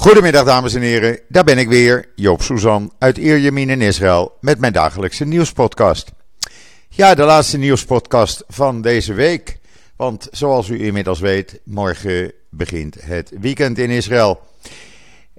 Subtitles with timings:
[0.00, 4.58] Goedemiddag dames en heren, daar ben ik weer, Joop Suzan uit Ierjemien in Israël met
[4.58, 6.12] mijn dagelijkse nieuwspodcast.
[6.88, 9.58] Ja, de laatste nieuwspodcast van deze week,
[9.96, 14.40] want zoals u inmiddels weet, morgen begint het weekend in Israël.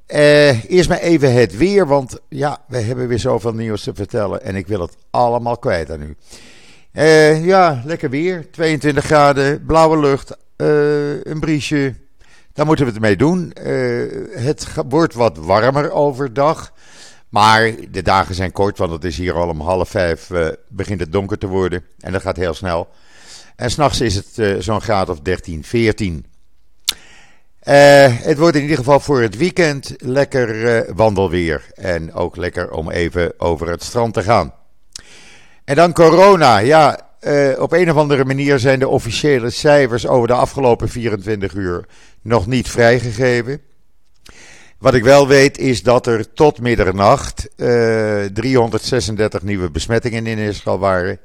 [0.08, 4.44] Uh, eerst maar even het weer, want ja, we hebben weer zoveel nieuws te vertellen
[4.44, 6.16] en ik wil het allemaal kwijt aan u.
[6.94, 11.96] Uh, ja, lekker weer, 22 graden, blauwe lucht, uh, een briesje,
[12.60, 13.54] daar moeten we het mee doen.
[13.64, 16.74] Uh, het wordt wat warmer overdag.
[17.30, 21.00] Maar de dagen zijn kort, want het is hier al om half vijf uh, begint
[21.00, 21.84] het donker te worden.
[22.00, 22.88] En dat gaat heel snel.
[23.56, 26.26] En s'nachts is het uh, zo'n graad of 13, 14.
[27.60, 31.66] het wordt in ieder geval voor het weekend lekker wandelweer.
[31.74, 34.54] En ook lekker om even over het strand te gaan.
[35.66, 36.58] En dan corona.
[36.58, 37.00] Ja,
[37.58, 41.86] op een of andere manier zijn de officiële cijfers over de afgelopen 24 uur
[42.30, 43.62] nog niet vrijgegeven.
[44.78, 50.38] Wat ik wel weet is dat er tot middernacht uh, eh, 336 nieuwe besmettingen in
[50.38, 51.20] Israël waren.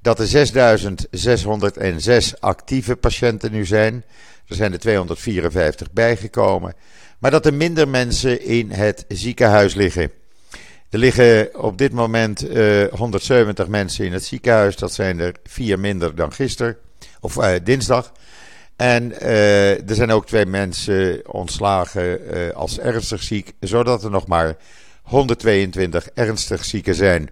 [0.00, 4.04] Dat er 6606 actieve patiënten nu zijn.
[4.48, 6.74] Er zijn er 254 bijgekomen.
[7.18, 10.10] Maar dat er minder mensen in het ziekenhuis liggen.
[10.90, 14.76] Er liggen op dit moment uh, eh, 170 mensen in het ziekenhuis.
[14.76, 16.76] Dat zijn er vier minder dan gisteren,
[17.20, 18.12] of uh, dinsdag.
[18.76, 22.20] En uh, er zijn ook twee mensen ontslagen
[22.54, 24.56] als ernstig ziek, zodat er nog maar
[25.02, 27.30] 122 ernstig zieken zijn.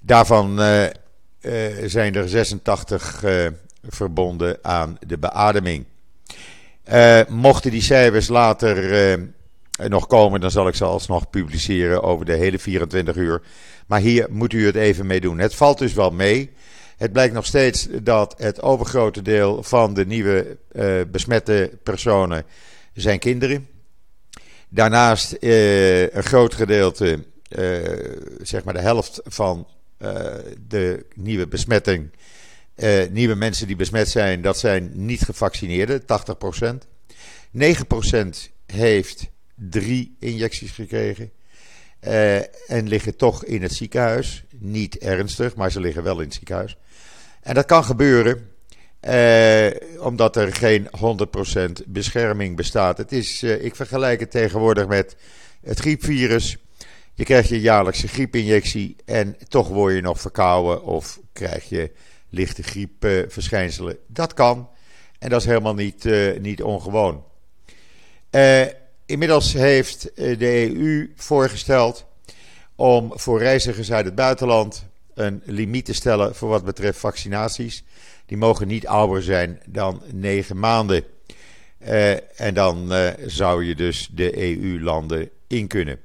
[0.00, 0.56] Daarvan
[1.84, 3.24] zijn er 86
[3.82, 5.84] verbonden aan de beademing.
[7.28, 9.18] mochten die cijfers later
[9.88, 13.42] nog komen, dan zal ik ze alsnog publiceren over de hele 24 uur.
[13.86, 15.38] Maar hier moet u het even mee doen.
[15.38, 16.50] Het valt dus wel mee.
[17.02, 22.44] Het blijkt nog steeds dat het overgrote deel van de nieuwe uh, besmette personen
[22.94, 23.68] zijn kinderen.
[24.68, 27.78] Daarnaast uh, een groot gedeelte, uh,
[28.42, 29.68] zeg maar de helft van
[30.68, 32.10] de nieuwe besmetting,
[33.10, 36.04] nieuwe mensen die besmet zijn, dat zijn niet gevaccineerden, 80%.
[37.58, 38.28] 9%
[38.66, 41.30] heeft drie injecties gekregen.
[42.66, 44.44] En liggen toch in het ziekenhuis.
[44.58, 46.76] Niet ernstig, maar ze liggen wel in het ziekenhuis.
[47.42, 48.50] En dat kan gebeuren
[49.08, 49.66] uh,
[49.98, 50.88] omdat er geen
[51.82, 52.98] 100% bescherming bestaat.
[52.98, 55.16] Het is, uh, ik vergelijk het tegenwoordig met
[55.62, 56.56] het griepvirus.
[57.14, 61.90] Je krijgt je jaarlijkse griepinjectie en toch word je nog verkouden of krijg je
[62.28, 63.96] lichte griepverschijnselen.
[64.06, 64.68] Dat kan
[65.18, 66.04] en dat is helemaal niet,
[66.40, 67.24] niet ongewoon.
[69.12, 72.06] Inmiddels heeft eh, de EU voorgesteld
[72.74, 77.84] om voor reizigers uit het buitenland een limiet te stellen voor wat betreft vaccinaties.
[78.26, 81.04] Die mogen niet ouder zijn dan negen maanden.
[81.86, 86.00] Uh, en dan uh, zou je dus de EU-landen in kunnen.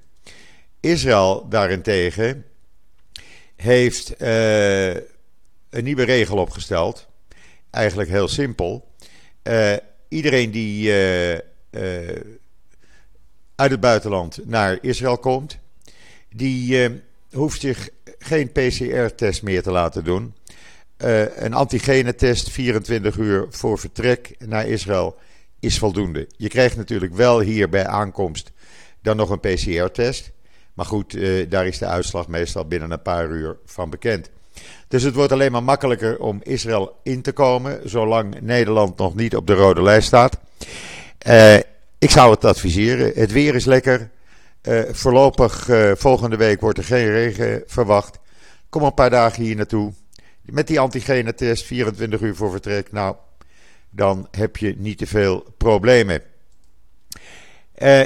[0.79, 2.45] Israël daarentegen
[3.55, 4.93] heeft uh,
[5.69, 7.07] een nieuwe regel opgesteld.
[7.69, 8.91] Eigenlijk heel simpel.
[10.07, 10.93] iedereen die
[13.55, 15.57] uit het buitenland naar Israël komt,
[16.29, 16.89] die
[17.31, 20.33] hoeft zich geen PCR-test meer te laten doen.
[20.97, 25.15] Uh, een antigenetest 24 uur voor vertrek naar Israël
[25.59, 26.27] is voldoende.
[26.37, 28.51] Je krijgt natuurlijk wel hier bij aankomst
[29.01, 30.31] dan nog een PCR-test.
[30.73, 34.29] Maar goed, uh, daar is de uitslag meestal binnen een paar uur van bekend.
[34.87, 39.35] Dus het wordt alleen maar makkelijker om Israël in te komen, zolang Nederland nog niet
[39.35, 40.39] op de rode lijst staat.
[41.27, 41.55] Uh,
[41.97, 43.11] ik zou het adviseren.
[43.15, 44.09] Het weer is lekker.
[44.67, 48.19] Uh, voorlopig, uh, volgende week wordt er geen regen verwacht.
[48.69, 49.93] Kom een paar dagen hier naartoe.
[50.41, 52.91] Met die antigenetest, 24 uur voor vertrek.
[52.91, 53.15] Nou,
[53.89, 56.21] dan heb je niet te veel problemen.
[57.77, 58.01] Uh,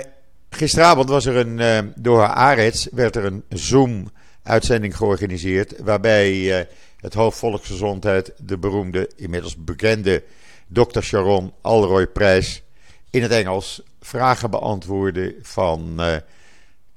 [0.49, 5.79] gisteravond was er een, door Arets werd er een Zoom-uitzending georganiseerd.
[5.79, 6.67] Waarbij
[6.97, 10.23] het hoofd volksgezondheid, de beroemde, inmiddels bekende
[10.67, 11.01] Dr.
[11.01, 12.63] Sharon Alroy Prijs
[13.09, 15.99] in het Engels vragen beantwoorden van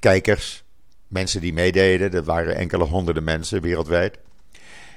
[0.05, 0.65] kijkers,
[1.09, 2.11] mensen die meededen.
[2.11, 4.19] Dat waren enkele honderden mensen wereldwijd.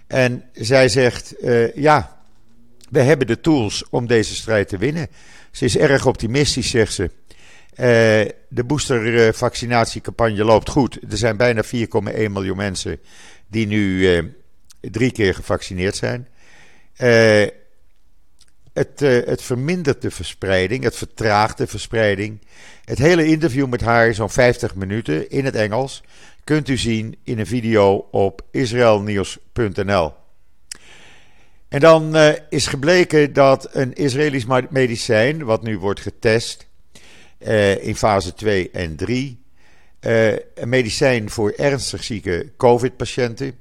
[0.07, 2.21] En zij zegt: uh, Ja,
[2.89, 5.07] we hebben de tools om deze strijd te winnen.
[5.51, 7.03] Ze is erg optimistisch, zegt ze.
[7.03, 10.99] Uh, de boostervaccinatiecampagne loopt goed.
[11.09, 11.69] Er zijn bijna 4,1
[12.11, 12.99] miljoen mensen
[13.47, 14.35] die nu
[14.79, 16.27] drie keer gevaccineerd zijn.
[18.77, 22.39] Het, uh, het vermindert de verspreiding, het vertraagt de verspreiding.
[22.85, 26.03] Het hele interview met haar, zo'n 50 minuten in het Engels,
[26.43, 30.13] kunt u zien in een video op israelnieuws.nl.
[31.67, 36.67] En dan uh, is gebleken dat een Israëlisch medicijn, wat nu wordt getest,
[37.79, 39.43] in fase 2 en 3.
[39.99, 43.57] een medicijn voor ernstig zieke COVID-patiënten.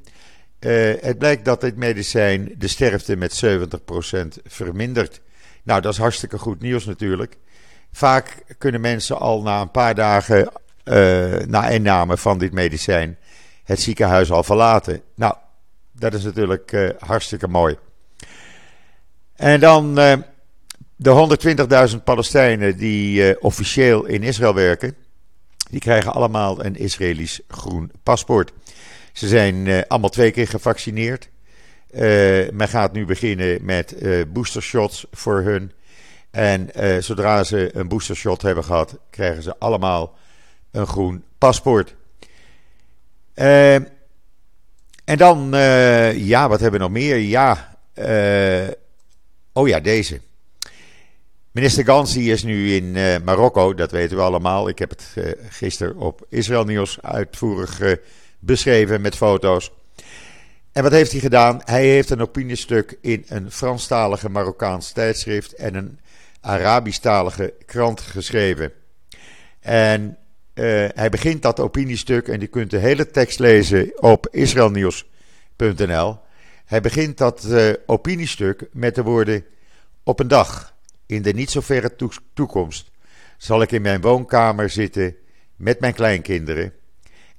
[1.01, 3.49] Het blijkt dat dit medicijn de sterfte met 70%
[4.45, 5.21] vermindert.
[5.63, 7.37] Nou, dat is hartstikke goed nieuws natuurlijk.
[7.93, 10.53] Vaak kunnen mensen al na een paar dagen
[11.49, 13.19] na inname van dit medicijn
[13.65, 15.03] het ziekenhuis al verlaten.
[15.15, 15.35] Nou,
[15.93, 17.77] dat is natuurlijk uh, hartstikke mooi.
[19.35, 19.95] En dan
[20.97, 21.37] de
[21.91, 24.95] 120.000 Palestijnen die officieel in Israël werken.
[25.71, 28.53] Die krijgen allemaal een Israëlisch groen paspoort.
[29.17, 31.29] Ze zijn allemaal twee keer gevaccineerd.
[32.53, 33.97] men gaat nu beginnen met
[34.33, 35.73] boostershots voor hun.
[36.31, 36.71] En
[37.03, 40.17] zodra ze een boostershot hebben gehad, krijgen ze allemaal
[40.71, 41.95] een groen paspoort.
[43.35, 45.49] Uh, en dan,
[46.15, 47.17] ja, wat hebben we nog meer?
[47.17, 47.77] Ja,
[49.53, 50.21] oh ja, deze.
[51.51, 52.93] Minister Gansi is nu in
[53.25, 54.69] Marokko, dat weten we allemaal.
[54.69, 55.17] Ik heb het
[55.49, 57.81] gisteren op Israël Nieuws uitvoerig
[58.47, 59.73] beschreven met foto's.
[60.73, 61.61] En wat heeft hij gedaan?
[61.65, 65.99] Hij heeft een opiniestuk in een Franstalige Marokkaans tijdschrift en een
[66.41, 68.73] Arabisch-talige krant geschreven.
[69.61, 70.19] En
[70.55, 76.19] uh, hij begint dat opiniestuk en je kunt de hele tekst lezen op israelnieuws.nl.
[76.65, 79.45] Hij begint dat uh, opiniestuk met de woorden:
[80.03, 80.75] Op een dag,
[81.07, 81.97] in de niet zo verre
[82.35, 82.91] toekomst,
[83.37, 85.17] zal ik in mijn woonkamer zitten
[85.57, 86.73] met mijn kleinkinderen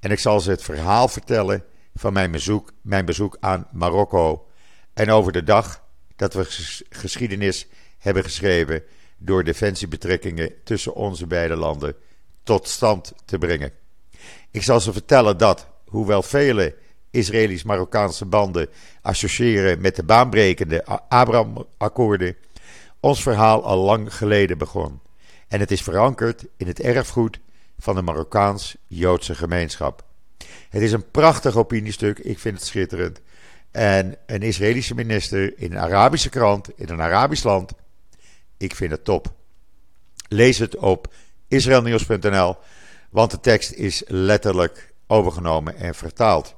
[0.00, 1.64] en ik zal ze het verhaal vertellen
[1.94, 4.48] van mijn bezoek, mijn bezoek aan Marokko
[4.94, 5.84] en over de dag
[6.16, 6.44] dat we
[6.88, 7.66] geschiedenis
[7.98, 8.82] hebben geschreven
[9.16, 11.94] door defensiebetrekkingen tussen onze beide landen
[12.42, 13.72] tot stand te brengen.
[14.50, 16.74] Ik zal ze vertellen dat, hoewel vele
[17.10, 18.68] Israëlisch-Marokkaanse banden
[19.02, 22.36] associëren met de baanbrekende Abraham-akkoorden,
[23.00, 25.00] ons verhaal al lang geleden begon.
[25.48, 27.38] En het is verankerd in het erfgoed
[27.78, 30.04] van de Marokkaans-Joodse gemeenschap.
[30.68, 33.20] Het is een prachtig opiniestuk, ik vind het schitterend.
[33.70, 37.72] En een Israëlische minister in een Arabische krant, in een Arabisch land,
[38.56, 39.32] ik vind het top.
[40.28, 41.14] Lees het op
[41.48, 42.56] israelnieuws.nl,
[43.10, 46.54] want de tekst is letterlijk overgenomen en vertaald.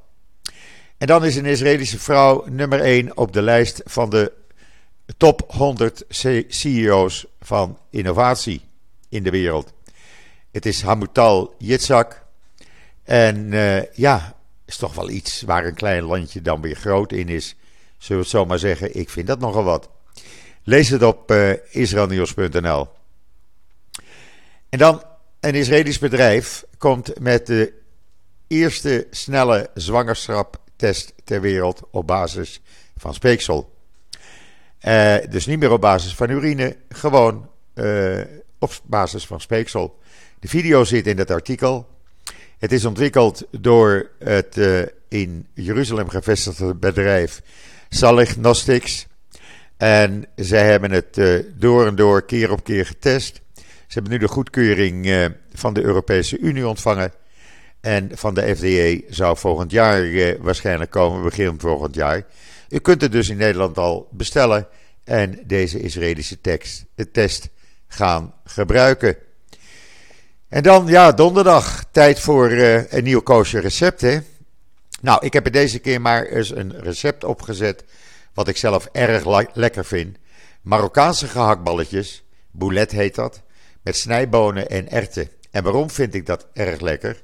[0.98, 4.32] En dan is een Israëlische vrouw nummer 1 op de lijst van de
[5.16, 6.04] top 100
[6.48, 8.62] CEO's van innovatie
[9.08, 9.72] in de wereld.
[10.50, 12.22] Het is Hamutal Yitzhak.
[13.02, 17.28] En uh, ja, is toch wel iets waar een klein landje dan weer groot in
[17.28, 17.56] is.
[17.98, 18.96] Zullen we het zo maar zeggen.
[18.96, 19.88] Ik vind dat nogal wat.
[20.62, 22.88] Lees het op uh, israelnieuws.nl.
[24.68, 25.02] En dan
[25.40, 27.72] een Israëlisch bedrijf komt met de
[28.46, 32.60] eerste snelle zwangerschaptest ter wereld op basis
[32.96, 33.74] van speeksel.
[34.82, 37.48] Uh, dus niet meer op basis van urine, gewoon
[38.58, 39.98] op basis van speeksel.
[40.40, 41.88] De video zit in het artikel.
[42.58, 47.42] Het is ontwikkeld door het uh, in Jeruzalem gevestigde bedrijf
[47.88, 49.06] Salig Gnostics.
[49.76, 53.40] En zij hebben het door en door, keer op keer getest.
[53.54, 57.12] Ze hebben nu de goedkeuring uh, van de Europese Unie ontvangen.
[57.80, 62.26] En van de FDA zou volgend jaar waarschijnlijk komen, begin volgend jaar.
[62.68, 64.68] U kunt het dus in Nederland al bestellen
[65.04, 67.48] en deze Israëlische tekst, test
[67.88, 69.16] gaan gebruiken.
[70.50, 74.18] En dan, ja, donderdag, tijd voor uh, een nieuw koosje recept, hè?
[75.00, 77.84] Nou, ik heb er deze keer maar eens een recept opgezet,
[78.34, 80.16] wat ik zelf erg lekker vind.
[80.62, 83.42] Marokkaanse gehaktballetjes, boulet heet dat
[83.82, 85.28] met snijbonen en erten.
[85.50, 87.22] En waarom vind ik dat erg lekker?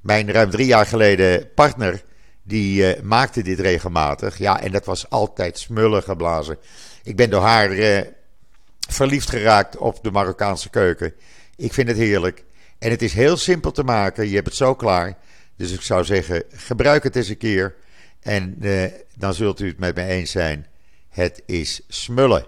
[0.00, 2.02] Mijn ruim drie jaar geleden partner,
[2.42, 4.38] die uh, maakte dit regelmatig.
[4.38, 6.58] Ja, en dat was altijd smullen geblazen.
[7.02, 8.00] Ik ben door haar uh,
[8.88, 11.14] verliefd geraakt op de Marokkaanse keuken.
[11.56, 12.44] Ik vind het heerlijk.
[12.84, 14.28] En het is heel simpel te maken.
[14.28, 15.16] Je hebt het zo klaar.
[15.56, 17.74] Dus ik zou zeggen, gebruik het eens een keer.
[18.20, 18.84] En uh,
[19.16, 20.66] dan zult u het met me eens zijn.
[21.08, 22.46] Het is smullen.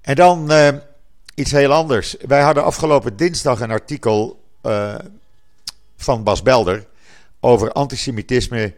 [0.00, 0.50] En dan
[1.34, 2.16] Iets heel anders.
[2.20, 4.94] Wij hadden afgelopen dinsdag een artikel uh,
[5.96, 6.86] van Bas Belder
[7.40, 8.74] over antisemitisme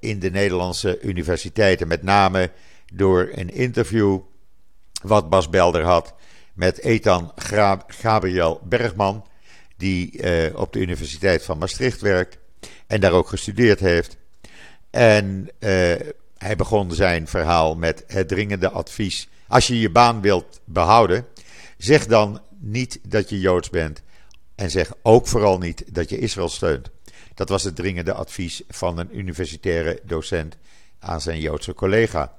[0.00, 1.88] in de Nederlandse universiteiten.
[1.88, 2.50] Met name
[2.92, 4.18] door een interview
[5.02, 6.14] wat Bas Belder had
[6.52, 7.32] met Ethan
[7.86, 9.26] Gabriel Bergman,
[9.76, 12.38] die uh, op de Universiteit van Maastricht werkt
[12.86, 14.16] en daar ook gestudeerd heeft.
[14.90, 15.48] En
[16.38, 19.28] hij begon zijn verhaal met het dringende advies.
[19.48, 21.26] Als je je baan wilt behouden,
[21.82, 24.02] Zeg dan niet dat je Joods bent.
[24.54, 26.90] En zeg ook vooral niet dat je Israël steunt.
[27.34, 30.56] Dat was het dringende advies van een universitaire docent
[30.98, 32.34] aan zijn Joodse collega.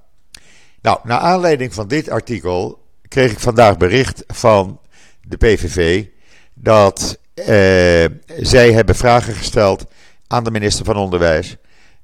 [0.82, 2.83] Nou, naar aanleiding van dit artikel
[3.14, 4.80] kreeg ik vandaag bericht van
[5.22, 6.06] de PVV,
[6.54, 7.20] dat
[8.42, 9.86] zij hebben vragen gesteld
[10.28, 11.58] aan de minister van Onderwijs.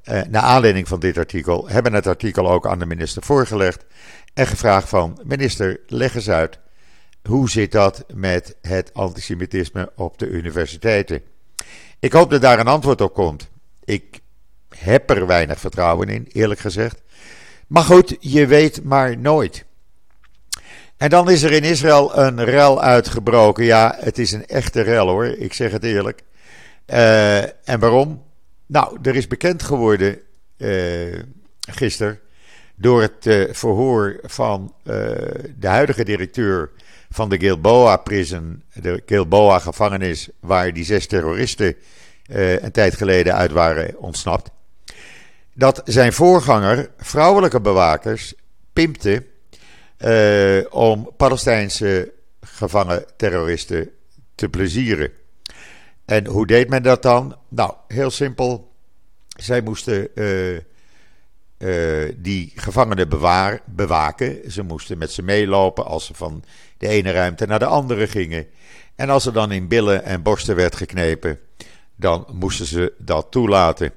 [0.04, 3.86] Uh, naar aanleiding van dit artikel hebben het artikel ook aan de minister voorgelegd
[4.34, 6.60] en gevraagd van minister, leg eens uit,
[7.24, 11.22] hoe zit dat met het antisemitisme op de universiteiten?
[12.00, 13.50] Ik hoop dat daar een antwoord op komt.
[13.84, 14.20] Ik
[14.78, 17.02] heb er weinig vertrouwen in, eerlijk gezegd.
[17.68, 19.68] Maar goed, je weet maar nooit.
[21.00, 23.64] En dan is er in Israël een rel uitgebroken.
[23.64, 26.22] Ja, het is een echte rel hoor, ik zeg het eerlijk.
[26.88, 28.24] Uh, en waarom?
[28.66, 30.20] Nou, er is bekend geworden
[30.58, 31.20] uh,
[31.60, 32.20] gisteren
[32.76, 36.70] door het uh, verhoor van de huidige directeur
[37.10, 41.76] van de Gilboa Prison, de Gilboa gevangenis, waar die zes terroristen
[42.62, 44.50] een tijd geleden uit waren ontsnapt.
[45.54, 48.34] Dat zijn voorganger vrouwelijke bewakers
[48.74, 49.24] pimpte
[50.70, 53.90] om Palestijnse gevangen terroristen
[54.36, 55.12] te plezieren.
[56.06, 57.38] En hoe deed men dat dan?
[57.48, 58.72] Nou, heel simpel.
[59.28, 60.60] Zij moesten uh,
[61.58, 63.10] uh, die gevangenen
[63.66, 64.52] bewaken.
[64.52, 66.44] Ze moesten met ze meelopen als ze van
[66.78, 68.48] de ene ruimte naar de andere gingen.
[68.96, 71.40] En als er dan in billen en borsten werd geknepen,
[71.96, 73.92] dan moesten ze dat toelaten.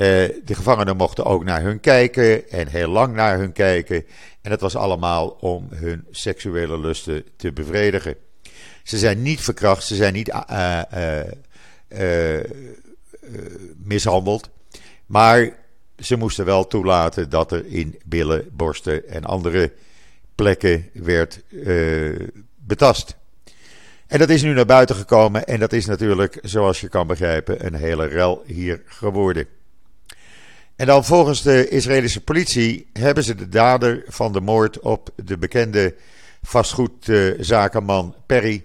[0.00, 0.06] Uh,
[0.44, 4.04] de gevangenen mochten ook naar hun kijken en heel lang naar hun kijken.
[4.40, 8.14] En dat was allemaal om hun seksuele lusten te bevredigen.
[8.82, 10.80] Ze zijn niet verkracht, ze zijn niet uh,
[11.88, 12.40] uh,
[13.76, 14.50] mishandeld.
[15.06, 15.56] Maar
[15.98, 19.72] ze moesten wel toelaten dat er in billen, borsten en andere
[20.34, 21.40] plekken werd
[22.56, 23.16] betast.
[24.06, 27.66] En dat is nu naar buiten gekomen en dat is natuurlijk, zoals je kan begrijpen,
[27.66, 29.46] een hele rel hier geworden.
[30.80, 35.38] En dan volgens de Israëlische politie hebben ze de dader van de moord op de
[35.38, 35.94] bekende
[36.42, 38.64] vastgoedzakenman Perry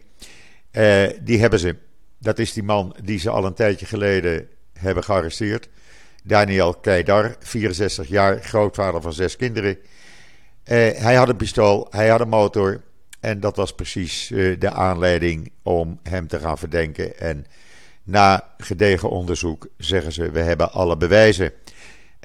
[0.72, 1.76] uh, die hebben ze.
[2.20, 5.70] Dat is die man die ze al een tijdje geleden hebben gearresteerd.
[6.24, 9.78] Daniel Keidar, 64 jaar, grootvader van zes kinderen.
[9.78, 9.82] Uh,
[10.92, 12.82] hij had een pistool, hij had een motor.
[13.20, 17.20] En dat was precies uh, de aanleiding om hem te gaan verdenken.
[17.20, 17.46] En
[18.04, 21.52] na gedegen onderzoek zeggen ze: we hebben alle bewijzen.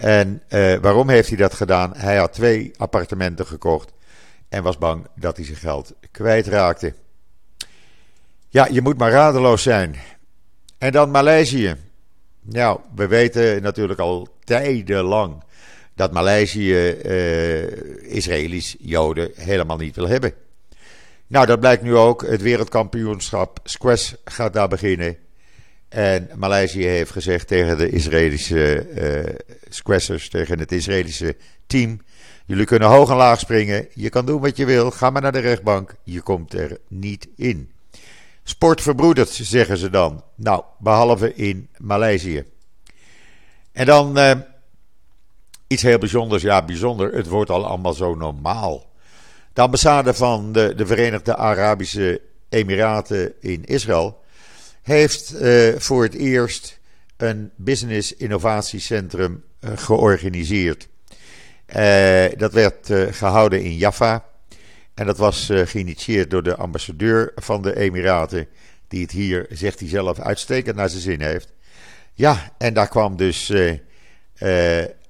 [0.00, 0.42] En
[0.80, 1.92] waarom heeft hij dat gedaan?
[1.96, 3.92] Hij had twee appartementen gekocht
[4.48, 6.94] en was bang dat hij zijn geld kwijtraakte.
[8.48, 9.96] Ja, je moet maar radeloos zijn.
[10.78, 11.76] En dan Maleisië.
[12.40, 15.42] Nou, we weten natuurlijk al tijdenlang
[15.94, 20.32] dat Maleisië uh, Israëli's, Joden helemaal niet wil hebben.
[21.26, 22.22] Nou, dat blijkt nu ook.
[22.26, 25.16] Het wereldkampioenschap squash gaat daar beginnen.
[25.90, 29.34] En Maleisië heeft gezegd tegen de Israëlische uh,
[29.68, 32.00] squashers, tegen het Israëlische team:
[32.46, 33.88] Jullie kunnen hoog en laag springen.
[33.94, 34.90] Je kan doen wat je wil.
[34.90, 35.94] Ga maar naar de rechtbank.
[36.04, 37.70] Je komt er niet in.
[38.42, 40.24] Sport verbroedert, zeggen ze dan.
[40.34, 42.44] Nou, behalve in Maleisië.
[43.72, 44.32] En dan uh,
[45.66, 46.42] iets heel bijzonders.
[46.42, 47.12] Ja, bijzonder.
[47.14, 48.86] Het wordt al allemaal zo normaal.
[49.52, 54.19] De ambassade van de, de Verenigde Arabische Emiraten in Israël
[54.90, 56.78] heeft uh, voor het eerst
[57.16, 60.88] een business innovatiecentrum uh, georganiseerd.
[62.36, 64.24] dat werd gehouden in Jaffa.
[64.94, 68.46] En dat was geïnitieerd door de ambassadeur van de Emiraten,
[68.88, 71.52] die het hier, zegt hij zelf, uitstekend naar zijn zin heeft.
[72.14, 73.52] Ja, en daar kwam dus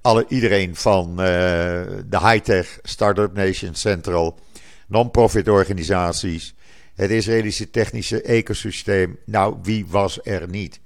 [0.01, 4.39] alle, iedereen van de high-tech Startup Nation Central,
[4.87, 6.55] non-profit organisaties,
[7.01, 9.19] het Israëlische technische ecosysteem.
[9.25, 10.81] Nou, wie was er niet?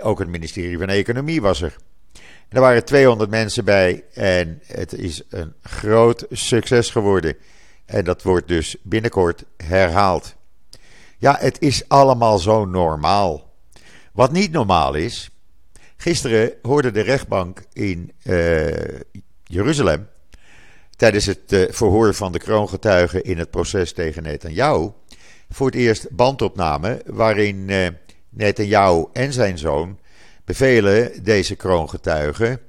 [0.00, 1.76] ook het ministerie van Economie was er.
[2.48, 7.36] er waren 200 mensen bij en het is een groot succes geworden.
[7.84, 10.34] En dat wordt dus binnenkort herhaald.
[11.18, 13.54] Ja, het is allemaal zo normaal.
[14.12, 15.30] Wat niet normaal is.
[15.96, 18.66] Gisteren hoorde de rechtbank in uh,
[19.44, 20.08] Jeruzalem.
[20.96, 24.90] tijdens het uh, verhoor van de kroongetuigen in het proces tegen Netanyahu.
[25.50, 27.02] Voor het eerst bandopname.
[27.06, 27.86] waarin uh,
[28.28, 29.98] Netanyahu en zijn zoon
[30.44, 32.60] bevelen deze kroongetuigen.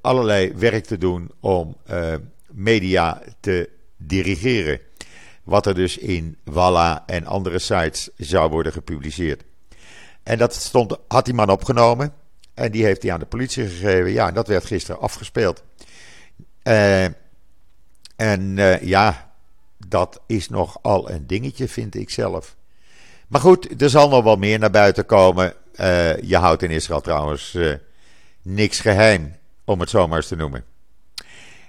[0.00, 1.76] allerlei werk te doen om
[2.50, 4.80] media te dirigeren.
[5.44, 9.42] Wat er dus in Walla en andere sites zou worden gepubliceerd.
[10.22, 12.12] En dat stond, had die man opgenomen.
[12.54, 14.12] En die heeft hij aan de politie gegeven.
[14.12, 15.62] Ja, en dat werd gisteren afgespeeld.
[16.62, 17.04] Uh,
[18.16, 19.27] en ja,
[19.86, 22.56] dat is nogal een dingetje, vind ik zelf.
[23.28, 25.54] Maar goed, er zal nog wel meer naar buiten komen.
[25.80, 27.58] Uh, je houdt in Israël trouwens
[28.42, 30.64] niks geheim, om het zo maar eens te noemen.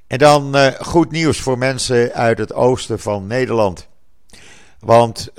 [0.08, 3.88] En dan uh, goed nieuws voor mensen uit het oosten van Nederland.
[4.80, 5.32] Want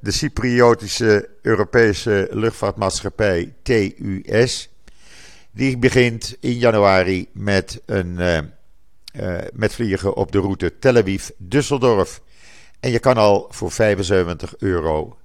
[0.00, 4.70] de Cypriotische Europese luchtvaartmaatschappij TUS,
[5.50, 8.18] die begint in januari met, een,
[9.52, 12.20] met vliegen op de route Tel Aviv-Düsseldorf.
[12.80, 15.16] En je kan al voor 75 euro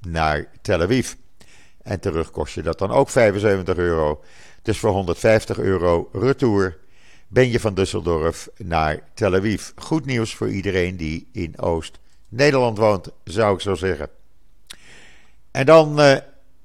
[0.00, 1.12] naar Tel Aviv.
[1.82, 4.22] En terug kost je dat dan ook 75 euro.
[4.62, 6.78] Dus voor 150 euro retour
[7.28, 9.70] ben je van Düsseldorf naar Tel Aviv.
[9.76, 14.08] Goed nieuws voor iedereen die in Oost-Nederland woont, zou ik zo zeggen.
[15.50, 16.16] En dan uh,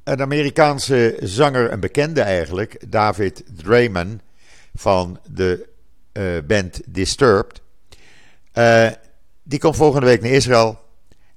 [0.03, 4.21] een Amerikaanse zanger, een bekende eigenlijk, David Draymond
[4.73, 5.67] van de
[6.13, 7.61] uh, band Disturbed.
[8.53, 8.89] Uh,
[9.43, 10.79] die komt volgende week naar Israël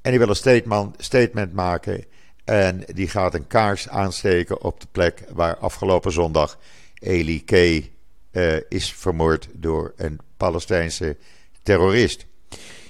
[0.02, 2.04] en die wil een statement, statement maken
[2.44, 6.58] en die gaat een kaars aansteken op de plek waar afgelopen zondag
[6.98, 7.52] Eli K.
[7.52, 11.16] Uh, is vermoord door een Palestijnse
[11.62, 12.26] terrorist.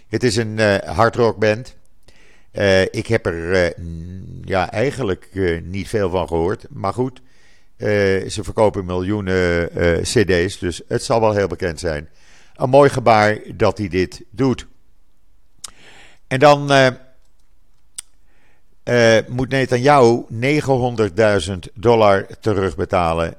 [0.08, 1.76] Het is een uh, hardrockband.
[2.52, 3.74] Uh, ik heb er
[4.44, 5.28] ja, eigenlijk
[5.64, 6.66] niet veel van gehoord.
[6.70, 7.20] Maar goed,
[7.78, 9.70] ze verkopen miljoenen
[10.02, 12.08] CD's, dus het zal wel heel bekend zijn.
[12.56, 14.66] Een mooi gebaar dat hij dit doet.
[16.26, 16.72] En dan
[18.84, 23.34] uh, moet Netanyahu 900.000 dollar terugbetalen.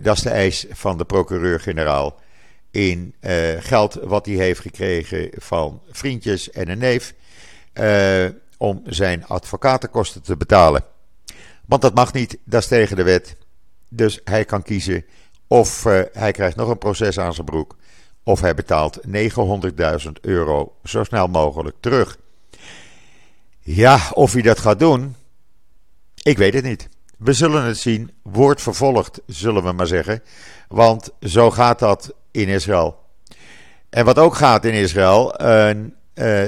[0.00, 2.20] Dat is de eis van de procureur-generaal.
[2.70, 3.14] In
[3.58, 7.14] geld wat hij heeft gekregen van vriendjes en een neef.
[8.58, 10.84] om zijn advocatenkosten te betalen.
[11.66, 13.36] Want dat mag niet, dat is tegen de wet.
[13.90, 15.04] Dus hij kan kiezen
[15.46, 17.76] of hij krijgt nog een proces aan zijn broek.
[18.22, 22.18] Of hij betaalt 900.000 euro zo snel mogelijk terug.
[23.60, 25.16] Ja, of hij dat gaat doen,
[26.22, 26.88] ik weet het niet.
[27.16, 28.10] We zullen het zien.
[28.22, 30.22] Wordt vervolgd, zullen we maar zeggen.
[30.68, 32.98] Want zo gaat dat in Israël.
[33.90, 35.70] En wat ook gaat in Israël, uh,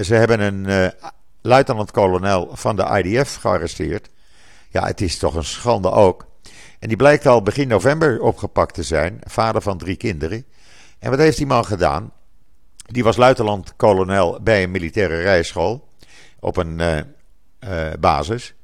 [0.00, 0.88] ze hebben een uh,
[1.40, 4.08] luitenant-kolonel van de IDF gearresteerd.
[4.68, 6.26] Ja, het is toch een schande ook.
[6.82, 10.44] En die blijkt al begin november opgepakt te zijn, vader van drie kinderen.
[10.98, 12.12] En wat heeft die man gedaan?
[12.76, 15.88] Die was luitenant-kolonel bij een militaire rijschool
[16.40, 18.54] op een uh, uh, basis.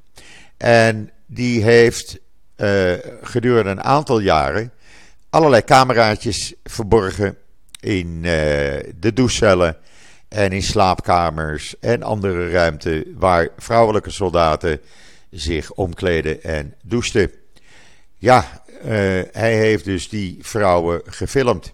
[0.57, 2.19] En die heeft
[2.57, 4.71] uh, gedurende een aantal jaren
[5.29, 7.37] allerlei cameraatjes verborgen
[7.79, 8.21] in
[8.99, 9.77] de douchecellen
[10.27, 14.81] en in slaapkamers en andere ruimten waar vrouwelijke soldaten
[15.29, 17.38] zich omkleden en douchten.
[18.21, 18.61] Ja,
[19.31, 21.73] hij heeft dus die vrouwen gefilmd.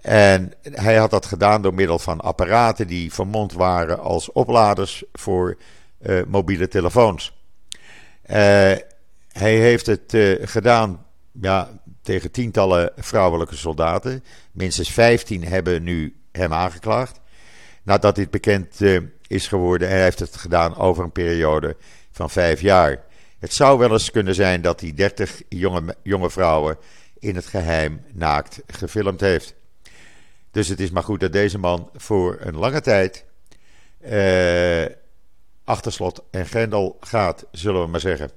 [0.00, 5.56] En hij had dat gedaan door middel van apparaten die vermond waren als opladers voor
[6.02, 7.38] uh, mobiele telefoons.
[8.26, 8.36] Uh,
[9.28, 11.06] hij heeft het gedaan
[11.40, 11.68] ja,
[12.02, 14.24] tegen tientallen vrouwelijke soldaten.
[14.52, 17.20] Minstens 15 hebben nu hem aangeklaagd.
[17.82, 18.80] Nadat dit bekend
[19.26, 21.76] is geworden, hij heeft het gedaan over een periode
[22.10, 23.08] van vijf jaar.
[23.40, 26.78] Het zou wel eens kunnen zijn dat hij 30 jonge, jonge vrouwen
[27.18, 29.54] in het geheim naakt gefilmd heeft.
[30.50, 33.24] Dus het is maar goed dat deze man voor een lange tijd
[34.04, 34.84] uh,
[35.64, 38.30] achter slot en grendel gaat, zullen we maar zeggen.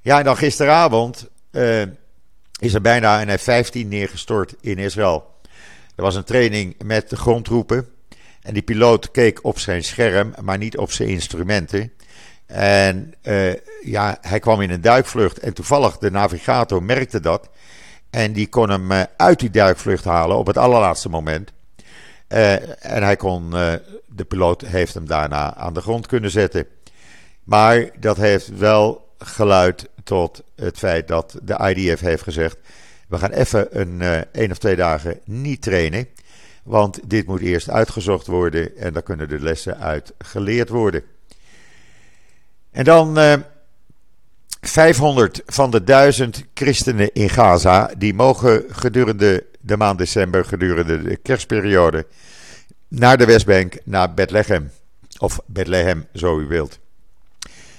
[0.00, 1.82] Ja, en dan gisteravond uh,
[2.60, 5.34] is er bijna een F-15 neergestort in Israël.
[5.96, 7.88] Er was een training met de grondtroepen.
[8.42, 11.92] En die piloot keek op zijn scherm, maar niet op zijn instrumenten.
[12.46, 13.54] En uh,
[13.84, 15.38] ja, hij kwam in een duikvlucht.
[15.38, 17.48] En toevallig de navigator merkte dat.
[18.10, 21.52] En die kon hem uh, uit die duikvlucht halen op het allerlaatste moment.
[22.28, 22.52] Uh,
[22.84, 23.50] en hij kon,
[24.06, 26.66] de piloot heeft hem daarna aan de grond kunnen zetten.
[27.44, 32.56] Maar dat heeft wel geluid tot het feit dat de IDF heeft gezegd:
[33.08, 36.08] we gaan even een één of twee dagen niet trainen.
[36.64, 41.02] Want dit moet eerst uitgezocht worden en daar kunnen de lessen uit geleerd worden.
[42.76, 43.18] En dan
[44.60, 51.16] 500 van de 1000 christenen in Gaza, die mogen gedurende de maand december, gedurende de
[51.16, 52.06] kerstperiode,
[52.88, 54.70] naar de Westbank, naar Bethlehem.
[55.18, 56.78] Of Bethlehem, zo u wilt.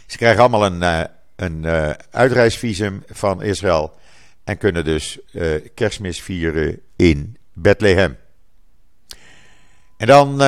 [0.05, 1.03] Ze krijgen allemaal een, uh,
[1.35, 3.97] een uh, uitreisvisum van Israël
[4.43, 5.19] en kunnen dus
[5.73, 8.17] kerstmis vieren in Bethlehem.
[9.97, 10.41] En dan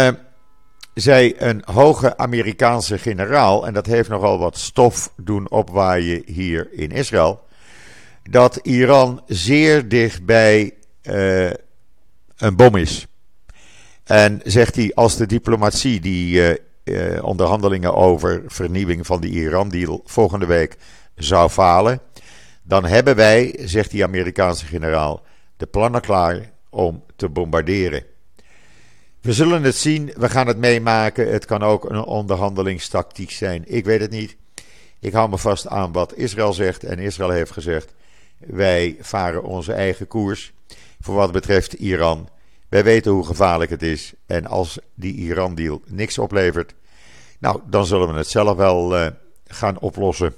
[0.99, 6.91] zei een hoge Amerikaanse generaal, en dat heeft nogal wat stof doen opwaaien hier in
[6.91, 7.43] Israël,
[8.29, 11.49] dat Iran zeer dichtbij uh,
[12.37, 13.07] een bom is.
[14.03, 20.01] En zegt hij, als de diplomatie die uh, uh, onderhandelingen over vernieuwing van de Iran-deal
[20.05, 20.77] volgende week
[21.15, 22.01] zou falen,
[22.63, 25.21] dan hebben wij, zegt die Amerikaanse generaal,
[25.57, 28.03] de plannen klaar om te bombarderen.
[29.21, 31.31] We zullen het zien, we gaan het meemaken.
[31.31, 33.63] Het kan ook een onderhandelingstactiek zijn.
[33.67, 34.35] Ik weet het niet.
[34.99, 36.83] Ik hou me vast aan wat Israël zegt.
[36.83, 37.93] En Israël heeft gezegd:
[38.37, 40.53] wij varen onze eigen koers.
[41.01, 42.29] Voor wat betreft Iran.
[42.69, 44.13] Wij weten hoe gevaarlijk het is.
[44.25, 46.73] En als die Iran-deal niks oplevert,
[47.39, 49.07] nou, dan zullen we het zelf wel uh,
[49.47, 50.33] gaan oplossen.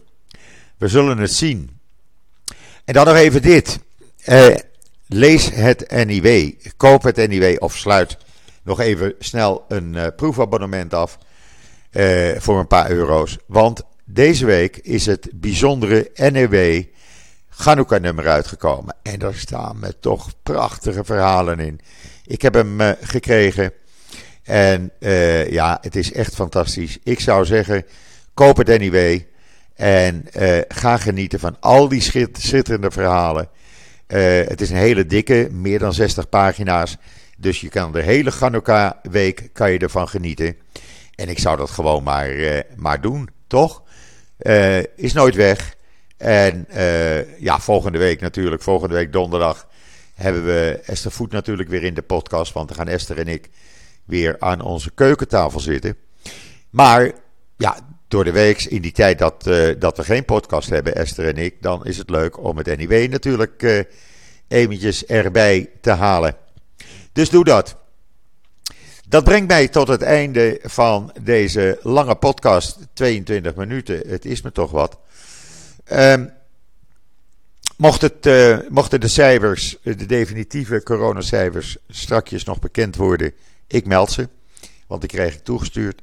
[0.77, 1.79] We zullen het zien.
[2.85, 3.79] En dan nog even dit.
[4.25, 4.55] Uh,
[5.07, 6.51] lees het NIW.
[6.77, 8.17] Koop het NIW of sluit
[8.63, 11.17] nog even snel een uh, proefabonnement af.
[12.37, 13.37] voor een paar euro's.
[13.45, 16.83] Want deze week is het bijzondere NEW
[17.47, 18.95] Hanukkah-nummer uitgekomen.
[19.03, 21.79] En daar staan me toch prachtige verhalen in.
[22.25, 23.73] Ik heb hem uh, gekregen.
[24.43, 24.91] En
[25.49, 26.97] ja, het is echt fantastisch.
[27.03, 27.85] Ik zou zeggen,
[28.33, 29.27] koop het anyway.
[29.75, 30.25] En
[30.67, 33.49] ga genieten van al die schitterende verhalen.
[34.47, 36.97] het is een hele dikke, meer dan 60 pagina's.
[37.41, 40.57] Dus je kan de hele Hanukkah-week kan je ervan genieten.
[41.15, 42.29] En ik zou dat gewoon maar,
[42.75, 43.83] maar doen, toch?
[44.95, 45.75] is nooit weg.
[46.17, 49.67] En uh, ja, volgende week natuurlijk, volgende week donderdag,
[50.13, 52.53] hebben we Esther Voet natuurlijk weer in de podcast.
[52.53, 53.49] Want dan gaan Esther en ik
[54.05, 55.95] weer aan onze keukentafel zitten.
[56.69, 57.11] Maar
[57.57, 57.77] ja,
[58.07, 59.43] door de week, in die tijd dat,
[59.79, 63.11] dat we geen podcast hebben, Esther en ik, dan is het leuk om het NIW
[63.11, 63.85] natuurlijk
[64.47, 66.35] eventjes erbij te halen.
[67.13, 67.75] Dus doe dat.
[69.07, 72.77] Dat brengt mij tot het einde van deze lange podcast.
[72.93, 74.99] 22 minuten, het is me toch wat.
[75.91, 76.33] Um,
[77.77, 83.33] mocht het, uh, mochten de cijfers, de definitieve coronacijfers, strakjes nog bekend worden,
[83.67, 84.29] ik meld ze,
[84.87, 86.01] want die krijg ik toegestuurd.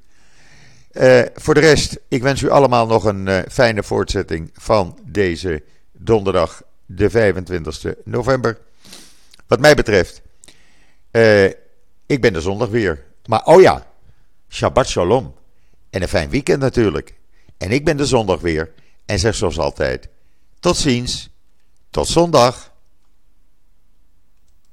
[0.93, 5.63] Uh, voor de rest, ik wens u allemaal nog een uh, fijne voortzetting van deze
[5.93, 8.59] donderdag, de 25 november.
[9.47, 10.23] Wat mij betreft,
[12.07, 13.05] ik ben de zondag weer.
[13.27, 13.87] Maar oh ja,
[14.49, 15.35] Shabbat Shalom.
[15.91, 17.15] En een fijn weekend natuurlijk.
[17.59, 18.73] En ik ben de zondag weer.
[19.07, 20.09] En zeg zoals altijd:
[20.61, 21.31] tot ziens,
[21.91, 22.73] tot zondag.